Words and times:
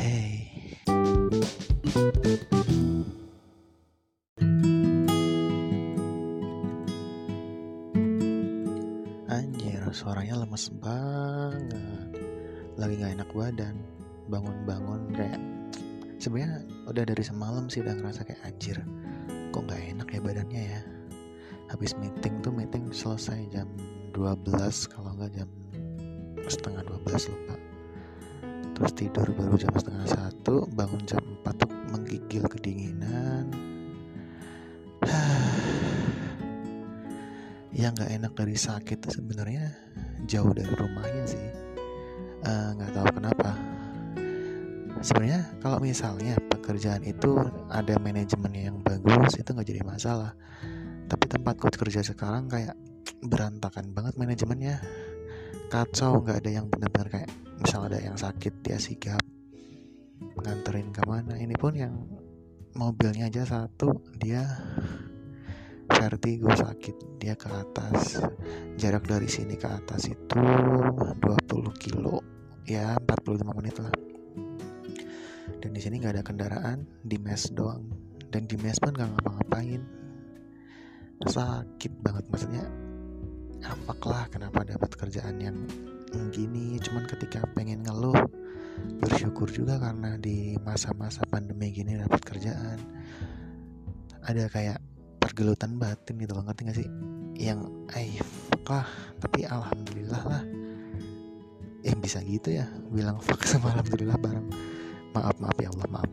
Hey. 0.00 0.48
Anjir, 9.28 9.84
suaranya 9.92 10.40
lemes 10.40 10.72
banget. 10.80 12.16
Lagi 12.80 12.96
gak 12.96 13.12
enak 13.12 13.28
badan. 13.36 13.76
Bangun-bangun 14.32 15.12
kayak 15.12 15.36
sebenarnya 16.16 16.64
udah 16.88 17.04
dari 17.04 17.20
semalam 17.20 17.68
sih 17.68 17.84
udah 17.84 17.92
ngerasa 18.00 18.24
kayak 18.24 18.40
anjir. 18.48 18.80
Kok 19.52 19.68
gak 19.68 19.84
enak 19.84 20.08
ya 20.08 20.20
badannya 20.24 20.62
ya. 20.80 20.82
Habis 21.68 21.92
meeting 22.00 22.40
tuh 22.40 22.56
meeting 22.56 22.88
selesai 22.88 23.52
jam 23.52 23.68
12 24.16 24.48
kalau 24.88 25.12
nggak 25.20 25.36
jam 25.36 25.48
setengah 26.48 26.88
12 26.88 27.36
lupa 27.36 27.69
terus 28.80 28.96
tidur 28.96 29.28
baru 29.36 29.60
jam 29.60 29.76
setengah 29.76 30.08
satu 30.08 30.64
bangun 30.72 31.04
jam 31.04 31.20
4 31.44 31.52
tuh 31.52 31.68
menggigil 31.92 32.48
kedinginan. 32.48 33.52
Yang 37.76 37.92
nggak 38.00 38.12
enak 38.16 38.32
dari 38.32 38.56
sakit 38.56 39.04
sebenarnya. 39.04 39.68
Jauh 40.24 40.48
dari 40.56 40.72
rumahnya 40.72 41.24
sih. 41.28 41.46
Eh, 42.40 42.68
nggak 42.80 42.88
uh, 42.88 42.94
tahu 42.96 43.20
kenapa. 43.20 43.52
Sebenarnya 45.04 45.60
kalau 45.60 45.76
misalnya 45.84 46.40
pekerjaan 46.48 47.04
itu 47.04 47.36
ada 47.68 48.00
manajemen 48.00 48.52
yang 48.56 48.80
bagus 48.80 49.36
itu 49.36 49.52
nggak 49.52 49.76
jadi 49.76 49.84
masalah. 49.84 50.32
Tapi 51.04 51.28
tempatku 51.28 51.68
kerja 51.68 52.00
sekarang 52.00 52.48
kayak 52.48 52.80
berantakan 53.20 53.92
banget 53.92 54.16
manajemennya 54.16 54.80
kacau 55.70 56.20
nggak 56.20 56.42
ada 56.42 56.50
yang 56.50 56.66
benar-benar 56.66 57.08
kayak 57.08 57.30
misal 57.62 57.86
ada 57.86 58.02
yang 58.02 58.18
sakit 58.18 58.58
dia 58.60 58.76
sigap 58.82 59.22
nganterin 60.42 60.90
ke 60.90 61.02
mana 61.06 61.38
ini 61.38 61.54
pun 61.54 61.72
yang 61.72 61.94
mobilnya 62.74 63.30
aja 63.30 63.46
satu 63.46 64.02
dia 64.18 64.44
vertigo 65.90 66.48
sakit. 66.54 67.20
Dia 67.20 67.36
ke 67.36 67.50
atas 67.50 68.22
jarak 68.80 69.04
dari 69.04 69.28
sini 69.28 69.58
ke 69.58 69.68
atas 69.68 70.08
itu 70.08 70.40
20 70.40 71.20
kilo. 71.76 72.22
Ya 72.64 72.96
45 72.96 73.58
menit 73.58 73.76
lah. 73.82 73.92
Dan 75.60 75.70
di 75.76 75.80
sini 75.82 76.00
nggak 76.00 76.14
ada 76.16 76.24
kendaraan 76.24 76.86
di 77.04 77.20
mes 77.20 77.50
doang. 77.52 77.84
Dan 78.30 78.46
di 78.46 78.56
mes 78.56 78.78
pun 78.80 78.94
nggak 78.94 79.10
ngapa-ngapain. 79.18 79.82
Sakit 81.20 81.92
banget 82.00 82.24
maksudnya 82.32 82.64
afak 83.64 84.00
lah 84.08 84.24
kenapa 84.32 84.64
dapat 84.64 84.90
kerjaan 84.96 85.36
yang 85.40 85.56
gini 86.34 86.80
cuman 86.82 87.06
ketika 87.06 87.46
pengen 87.54 87.86
ngeluh 87.86 88.16
bersyukur 89.00 89.48
juga 89.50 89.80
karena 89.80 90.16
di 90.20 90.56
masa-masa 90.60 91.24
pandemi 91.28 91.72
gini 91.72 91.96
dapat 91.96 92.20
kerjaan. 92.24 92.78
Ada 94.24 94.52
kayak 94.52 94.78
pergelutan 95.20 95.80
batin 95.80 96.20
gitu 96.20 96.32
loh 96.36 96.44
ngerti 96.44 96.60
gak 96.68 96.76
sih? 96.76 96.88
Yang 97.40 97.60
eh 97.96 98.20
fuck 98.20 98.84
tapi 99.20 99.48
alhamdulillah 99.48 100.22
lah. 100.24 100.42
Eh 101.80 101.96
bisa 101.96 102.20
gitu 102.20 102.52
ya 102.52 102.68
bilang 102.92 103.16
fuck 103.20 103.40
sama 103.44 103.72
alhamdulillah 103.72 104.20
bareng. 104.20 104.48
Maaf 105.16 105.36
maaf 105.40 105.56
ya 105.56 105.72
Allah 105.72 105.88
maaf. 105.88 106.10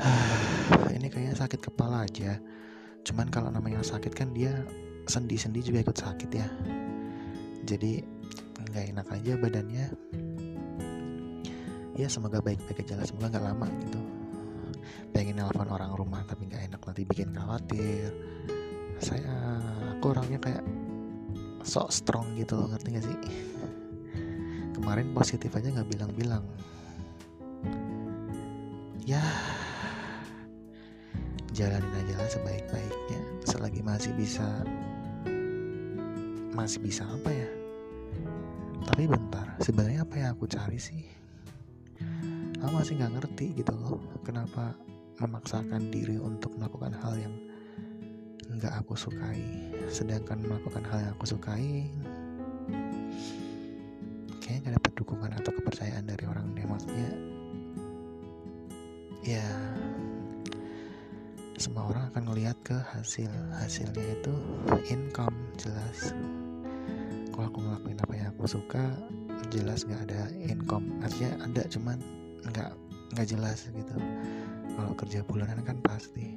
Ini 0.96 1.06
kayaknya 1.12 1.36
sakit 1.36 1.60
kepala 1.60 2.08
aja. 2.08 2.40
Cuman 3.04 3.28
kalau 3.28 3.52
namanya 3.52 3.84
sakit 3.84 4.12
kan 4.16 4.32
dia 4.32 4.64
sendi-sendi 5.10 5.60
juga 5.66 5.82
ikut 5.82 5.98
sakit 5.98 6.30
ya. 6.30 6.46
Jadi 7.66 7.98
nggak 8.70 8.84
enak 8.94 9.06
aja 9.10 9.32
badannya. 9.34 9.86
Ya 11.98 12.06
semoga 12.06 12.38
baik-baik 12.38 12.86
aja 12.86 12.94
lah. 12.94 13.04
Semoga 13.04 13.34
nggak 13.34 13.44
lama 13.44 13.66
gitu. 13.82 14.00
Pengen 15.10 15.42
nelfon 15.42 15.66
orang 15.66 15.90
rumah 15.98 16.22
tapi 16.22 16.46
nggak 16.46 16.70
enak. 16.70 16.80
Nanti 16.86 17.02
bikin 17.02 17.34
khawatir. 17.34 18.14
Saya 19.02 19.58
aku 19.98 20.14
orangnya 20.14 20.38
kayak 20.38 20.62
sok 21.66 21.90
strong 21.90 22.38
gitu 22.38 22.54
loh. 22.56 22.70
Ngerti 22.70 22.88
gak 22.94 23.04
sih? 23.04 23.18
Kemarin 24.78 25.12
positif 25.12 25.50
aja 25.52 25.68
nggak 25.68 25.90
bilang-bilang. 25.90 26.46
Ya 29.04 29.20
jalanin 31.50 31.90
aja 31.90 32.14
lah 32.16 32.30
sebaik-baiknya. 32.30 33.20
Selagi 33.44 33.82
masih 33.82 34.14
bisa 34.14 34.62
masih 36.60 36.84
bisa 36.84 37.08
apa 37.08 37.32
ya? 37.32 37.48
Tapi 38.84 39.08
bentar 39.08 39.56
sebenarnya 39.64 40.04
apa 40.04 40.14
yang 40.20 40.36
aku 40.36 40.44
cari 40.44 40.76
sih? 40.76 41.00
Aku 42.60 42.72
masih 42.76 43.00
nggak 43.00 43.16
ngerti 43.16 43.56
gitu 43.56 43.72
loh 43.72 43.96
kenapa 44.20 44.76
memaksakan 45.24 45.88
diri 45.88 46.20
untuk 46.20 46.52
melakukan 46.60 46.92
hal 47.00 47.16
yang 47.16 47.32
nggak 48.60 48.76
aku 48.76 48.92
sukai. 48.92 49.40
Sedangkan 49.88 50.44
melakukan 50.44 50.84
hal 50.84 51.00
yang 51.00 51.12
aku 51.16 51.24
sukai 51.32 51.88
kayaknya 54.50 54.66
gak 54.66 54.76
dapat 54.82 54.92
dukungan 54.98 55.30
atau 55.30 55.52
kepercayaan 55.62 56.04
dari 56.10 56.24
orang 56.26 56.50
deh 56.58 56.66
maksudnya 56.66 57.10
ya 59.22 59.46
semua 61.54 61.86
orang 61.86 62.10
akan 62.10 62.34
melihat 62.34 62.58
ke 62.66 62.74
hasil 62.74 63.30
hasilnya 63.62 64.18
itu 64.18 64.34
income 64.90 65.38
jelas 65.54 66.10
kalau 67.40 67.56
aku 67.56 67.64
ngelakuin 67.64 67.98
apa 68.04 68.14
yang 68.20 68.28
aku 68.36 68.44
suka 68.44 68.84
jelas 69.48 69.88
nggak 69.88 70.12
ada 70.12 70.28
income. 70.44 70.84
Artinya 71.00 71.40
ada 71.48 71.64
cuman 71.72 71.96
nggak 72.44 72.70
nggak 73.16 73.26
jelas 73.32 73.64
gitu. 73.64 73.96
Kalau 74.76 74.92
kerja 74.92 75.24
bulanan 75.24 75.64
kan 75.64 75.80
pasti. 75.80 76.36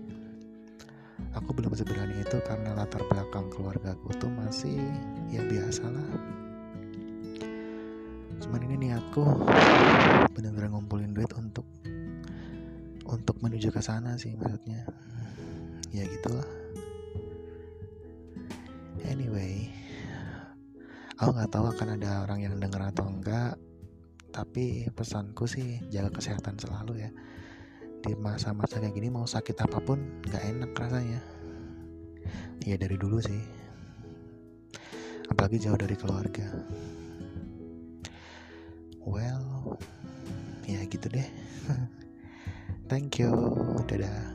Aku 1.35 1.51
belum 1.51 1.75
seberani 1.75 2.23
itu 2.23 2.39
karena 2.47 2.71
latar 2.71 3.03
belakang 3.11 3.51
keluarga 3.51 3.99
aku 3.99 4.15
tuh 4.15 4.31
masih 4.31 4.79
ya 5.27 5.43
biasa 5.43 5.91
lah. 5.91 6.07
Cuman 8.39 8.63
ini 8.63 8.87
niatku 8.87 9.27
benar-benar 10.39 10.71
ngumpulin 10.71 11.11
duit 11.11 11.35
untuk 11.35 11.67
untuk 13.03 13.35
menuju 13.43 13.75
ke 13.75 13.83
sana 13.83 14.15
sih 14.15 14.39
maksudnya. 14.39 14.87
Ya 15.91 16.07
gitulah. 16.07 16.47
Anyway 19.03 19.82
aku 21.23 21.39
nggak 21.39 21.55
tahu 21.55 21.65
akan 21.71 21.89
ada 21.95 22.27
orang 22.27 22.43
yang 22.43 22.59
denger 22.59 22.83
atau 22.83 23.07
enggak 23.07 23.55
tapi 24.35 24.91
pesanku 24.91 25.47
sih 25.47 25.79
jaga 25.87 26.11
kesehatan 26.11 26.59
selalu 26.59 27.07
ya. 27.07 27.11
Di 28.03 28.11
masa-masa 28.19 28.83
kayak 28.83 28.91
gini 28.91 29.07
mau 29.07 29.23
sakit 29.23 29.55
apa 29.63 29.79
pun 29.79 30.19
nggak 30.27 30.43
enak 30.51 30.71
rasanya. 30.75 31.23
Ya 32.67 32.75
dari 32.75 32.99
dulu 32.99 33.23
sih. 33.23 33.39
Apalagi 35.31 35.63
jauh 35.63 35.79
dari 35.79 35.95
keluarga. 35.95 36.49
Well 38.99 39.79
ya 40.67 40.83
gitu 40.91 41.07
deh. 41.07 41.29
Thank 42.91 43.23
you. 43.23 43.31
Dadah 43.87 44.32